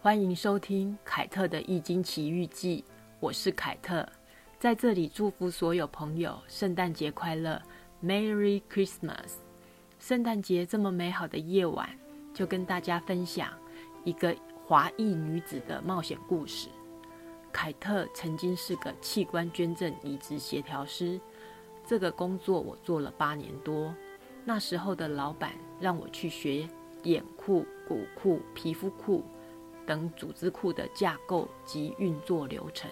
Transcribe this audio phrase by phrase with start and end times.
[0.00, 2.84] 欢迎收听凯特的《易经奇遇记》，
[3.18, 4.08] 我是凯特，
[4.56, 7.60] 在这里祝福所有朋友圣诞节快乐
[8.00, 9.32] ，Merry Christmas！
[9.98, 11.90] 圣诞节这么美好的夜晚，
[12.32, 13.50] 就跟大家分享
[14.04, 14.34] 一个
[14.64, 16.68] 华裔女子的冒险故事。
[17.52, 21.20] 凯特曾经是个器官捐赠移植协调师，
[21.84, 23.92] 这个工作我做了八年多。
[24.44, 26.68] 那时候的老板让我去学
[27.02, 29.24] 眼库、骨库、皮肤库。
[29.88, 32.90] 等组织库的架构及运作流程。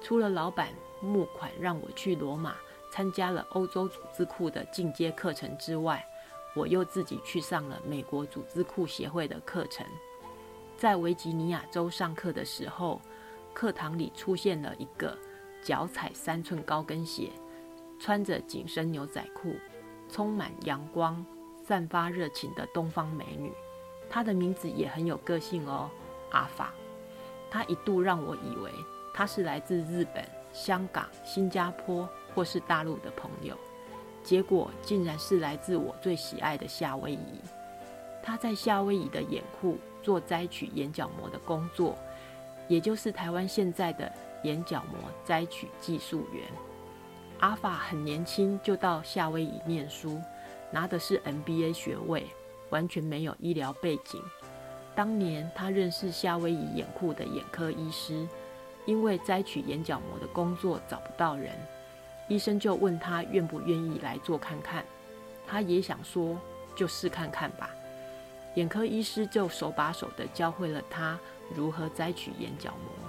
[0.00, 0.68] 除了老板
[1.00, 2.54] 募款让我去罗马
[2.92, 6.06] 参加了欧洲组织库的进阶课程之外，
[6.54, 9.84] 我又自己去上了美国组织库协会的课程。
[10.76, 13.00] 在维吉尼亚州上课的时候，
[13.52, 15.18] 课堂里出现了一个
[15.64, 17.30] 脚踩三寸高跟鞋、
[17.98, 19.56] 穿着紧身牛仔裤、
[20.08, 21.24] 充满阳光、
[21.64, 23.50] 散发热情的东方美女。
[24.08, 25.90] 她的名字也很有个性哦。
[26.34, 26.74] 阿法，
[27.50, 28.70] 他一度让我以为
[29.14, 30.22] 他是来自日本、
[30.52, 33.56] 香港、新加坡或是大陆的朋友，
[34.24, 37.40] 结果竟然是来自我最喜爱的夏威夷。
[38.22, 41.96] 他在夏威夷的眼库做摘取眼角膜的工作，
[42.66, 44.10] 也就是台湾现在的
[44.42, 46.44] 眼角膜摘取技术员。
[47.40, 50.20] 阿法很年轻就到夏威夷念书，
[50.70, 52.26] 拿的是 MBA 学位，
[52.70, 54.20] 完全没有医疗背景。
[54.94, 58.26] 当年他认识夏威夷眼库的眼科医师，
[58.86, 61.52] 因为摘取眼角膜的工作找不到人，
[62.28, 64.84] 医生就问他愿不愿意来做看看。
[65.46, 66.38] 他也想说
[66.76, 67.70] 就试看看吧。
[68.54, 71.18] 眼科医师就手把手的教会了他
[71.52, 73.08] 如何摘取眼角膜。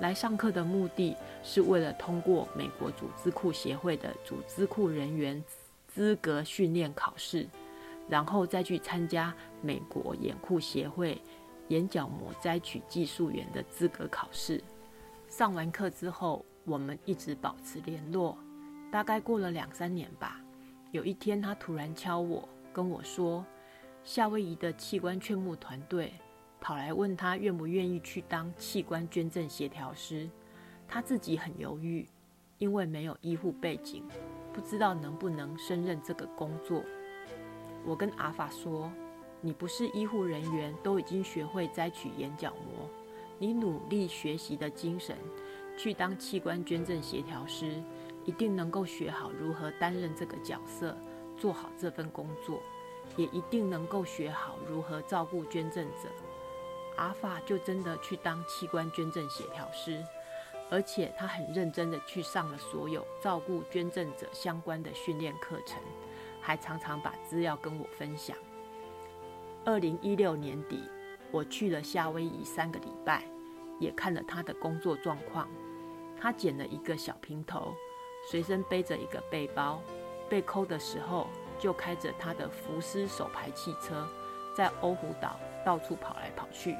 [0.00, 5.42] 来上课的目的是为了通过美国组织库协会的组织库人员
[5.86, 7.46] 资格训练考试。
[8.12, 11.18] 然后再去参加美国眼库协会
[11.68, 14.62] 眼角膜摘取技术员的资格考试。
[15.30, 18.36] 上完课之后，我们一直保持联络。
[18.90, 20.38] 大概过了两三年吧，
[20.90, 23.42] 有一天他突然敲我，跟我说，
[24.04, 26.12] 夏威夷的器官劝募团队
[26.60, 30.28] 跑来问他愿不愿意去当器官捐赠协调师。
[30.86, 32.06] 他自己很犹豫，
[32.58, 34.04] 因为没有医护背景，
[34.52, 36.84] 不知道能不能胜任这个工作。
[37.84, 38.90] 我跟阿法说
[39.40, 42.88] ：“你不是医护人员，都已经学会摘取眼角膜。
[43.38, 45.16] 你努力学习的精神，
[45.76, 47.82] 去当器官捐赠协调师，
[48.24, 50.96] 一定能够学好如何担任这个角色，
[51.36, 52.62] 做好这份工作，
[53.16, 56.08] 也一定能够学好如何照顾捐赠者。”
[56.96, 60.04] 阿法就真的去当器官捐赠协调师，
[60.70, 65.82] 而且他很认真的去上了所有照顾捐赠者相关的训练课程。
[66.42, 68.36] 还常常把资料跟我分享。
[69.64, 70.82] 二零一六年底，
[71.30, 73.22] 我去了夏威夷三个礼拜，
[73.78, 75.48] 也看了他的工作状况。
[76.20, 77.72] 他剪了一个小平头，
[78.28, 79.80] 随身背着一个背包，
[80.28, 84.06] 被扣的时候就开着他的福斯手排汽车，
[84.56, 86.76] 在欧胡岛到处跑来跑去，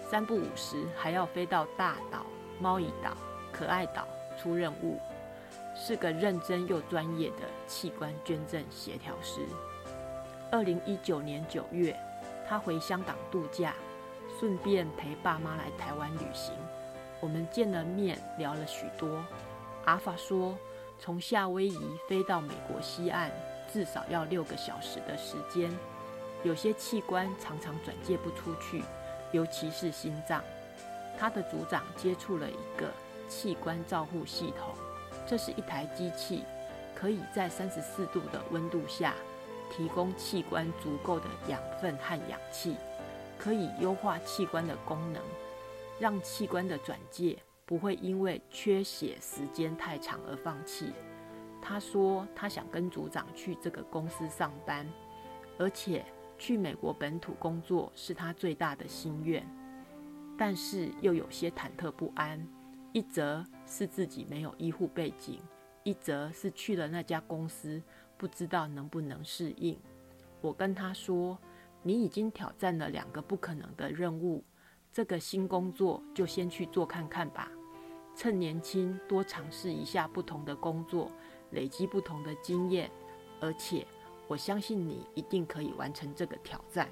[0.00, 2.24] 三不五时还要飞到大岛、
[2.60, 3.16] 猫屿岛、
[3.52, 5.00] 可爱岛出任务。
[5.84, 9.40] 是个认真又专业的器官捐赠协调师。
[10.48, 11.98] 二零一九年九月，
[12.48, 13.74] 他回香港度假，
[14.38, 16.54] 顺便陪爸妈来台湾旅行。
[17.18, 19.24] 我们见了面，聊了许多。
[19.84, 20.56] 阿法说，
[21.00, 23.32] 从夏威夷飞到美国西岸，
[23.72, 25.68] 至少要六个小时的时间。
[26.44, 28.84] 有些器官常常转借不出去，
[29.32, 30.40] 尤其是心脏。
[31.18, 32.88] 他的组长接触了一个
[33.28, 34.72] 器官照护系统。
[35.26, 36.42] 这是一台机器，
[36.94, 39.14] 可以在三十四度的温度下
[39.70, 42.76] 提供器官足够的养分和氧气，
[43.38, 45.22] 可以优化器官的功能，
[45.98, 50.92] 让器官的转介不会因为缺血时间太长而放弃。
[51.62, 54.86] 他说他想跟组长去这个公司上班，
[55.58, 56.04] 而且
[56.36, 59.46] 去美国本土工作是他最大的心愿，
[60.36, 62.46] 但是又有些忐忑不安。
[62.92, 65.40] 一则是自己没有医护背景，
[65.82, 67.82] 一则是去了那家公司
[68.18, 69.78] 不知道能不能适应。
[70.42, 71.38] 我跟他说
[71.82, 74.44] ：“你已经挑战了两个不可能的任务，
[74.92, 77.50] 这个新工作就先去做看看吧。
[78.14, 81.10] 趁年轻多尝试一下不同的工作，
[81.52, 82.90] 累积不同的经验。
[83.40, 83.86] 而且
[84.28, 86.86] 我相信你一定可以完成这个挑战。”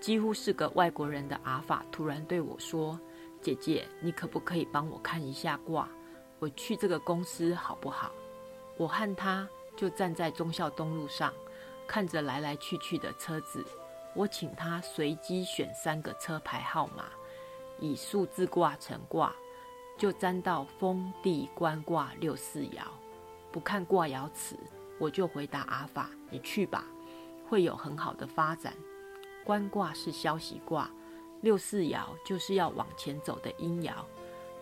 [0.00, 2.98] 几乎是个外国人的阿法突然对我说。
[3.44, 5.86] 姐姐，你可不可以帮我看一下卦？
[6.38, 8.10] 我去这个公司好不好？
[8.78, 9.46] 我和他
[9.76, 11.30] 就站在忠孝东路上，
[11.86, 13.62] 看着来来去去的车子。
[14.14, 17.04] 我请他随机选三个车牌号码，
[17.78, 19.34] 以数字卦成卦，
[19.98, 22.80] 就占到风地官卦六四爻。
[23.52, 24.56] 不看卦爻辞，
[24.98, 26.86] 我就回答阿法：你去吧，
[27.46, 28.72] 会有很好的发展。
[29.44, 30.90] 官卦是消息卦，
[31.44, 33.92] 六四爻就是要往前走的阴爻，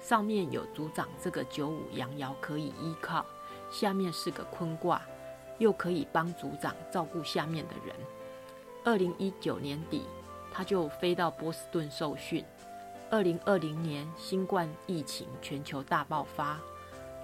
[0.01, 3.25] 上面有组长这个九五阳爻可以依靠，
[3.71, 5.01] 下面是个坤卦，
[5.59, 7.95] 又可以帮组长照顾下面的人。
[8.83, 10.03] 二零一九年底，
[10.53, 12.45] 他就飞到波士顿受训。
[13.11, 16.59] 二零二零年新冠疫情全球大爆发，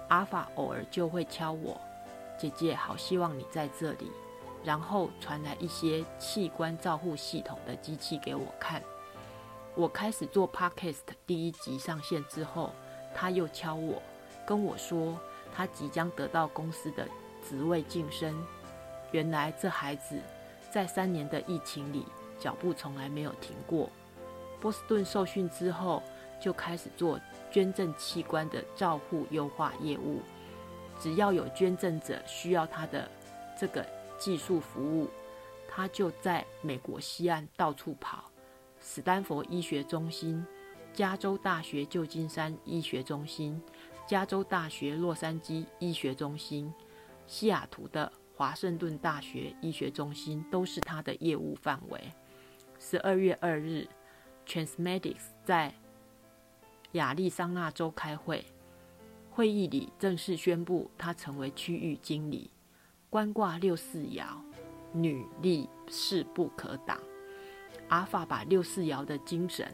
[0.07, 1.77] 阿法偶尔就会敲我，
[2.39, 4.09] 姐姐好希望你在这里。
[4.63, 8.81] 然后传来一些器官照护系统的机器给我看。
[9.79, 12.73] 我开始做 podcast 第一集上线之后，
[13.15, 14.03] 他又敲我，
[14.45, 15.17] 跟我说
[15.55, 17.07] 他即将得到公司的
[17.47, 18.45] 职位晋升。
[19.13, 20.19] 原来这孩子
[20.69, 22.05] 在三年的疫情里
[22.37, 23.89] 脚步从来没有停过。
[24.59, 26.03] 波士顿受训之后，
[26.41, 27.17] 就开始做
[27.49, 30.19] 捐赠器官的照护优化业务。
[30.99, 33.09] 只要有捐赠者需要他的
[33.57, 33.85] 这个。
[34.17, 35.07] 技术服务，
[35.65, 38.28] 他就在美国西岸到处跑。
[38.91, 40.43] 史丹佛医学中心、
[40.91, 43.61] 加州大学旧金山医学中心、
[44.07, 46.73] 加州大学洛杉矶医学中心、
[47.27, 52.01] 西雅图的华盛顿大学医学中心都是他的业务范围。
[52.79, 53.87] 十二月二日
[54.47, 55.71] ，Transmedics 在
[56.93, 58.43] 亚利桑那州开会，
[59.29, 62.49] 会议里正式宣布他成为区域经理。
[63.11, 64.25] 官卦六四爻，
[64.93, 66.99] 女力势不可挡。
[67.89, 69.71] 阿法把六四爻的精神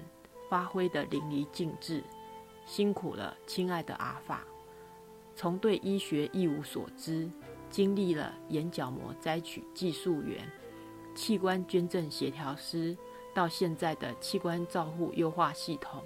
[0.50, 2.04] 发挥得淋漓尽致，
[2.66, 4.42] 辛苦了，亲爱的阿法。
[5.36, 7.30] 从对医学一无所知，
[7.70, 10.50] 经历了眼角膜摘取技术员、
[11.14, 12.98] 器官捐赠协调师，
[13.34, 16.02] 到现在的器官照护优化系统，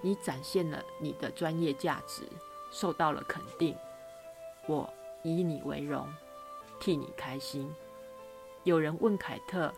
[0.00, 2.22] 你展现了你的专业价值，
[2.70, 3.74] 受到了肯定。
[4.66, 4.88] 我
[5.22, 6.06] 以你为荣。
[6.78, 7.74] 替你开心。
[8.64, 9.72] 有人问凯特，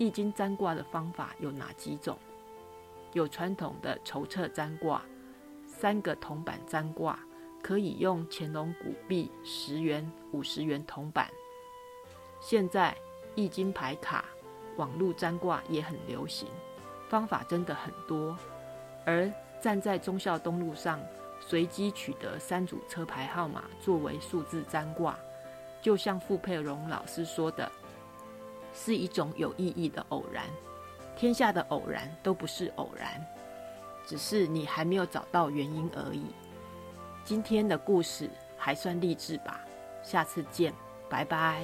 [0.00, 2.16] 易经占卦的方法有哪几种？
[3.12, 5.02] 有传统的筹策占卦，
[5.66, 7.18] 三个铜板占卦，
[7.62, 11.28] 可以用乾隆古币十元、五十元铜板。
[12.40, 12.96] 现在
[13.34, 14.24] 易经牌卡、
[14.78, 16.48] 网络占卦也很流行，
[17.10, 18.34] 方法真的很多。
[19.04, 19.30] 而
[19.60, 20.98] 站在忠孝东路上，
[21.40, 25.14] 随机取得三组车牌号码作为数字占卦。
[25.82, 27.70] 就像傅佩荣老师说的，
[28.74, 30.44] 是一种有意义的偶然。
[31.16, 33.24] 天下的偶然都不是偶然，
[34.06, 36.24] 只是你还没有找到原因而已。
[37.24, 39.60] 今天的故事还算励志吧？
[40.02, 40.72] 下次见，
[41.08, 41.62] 拜拜。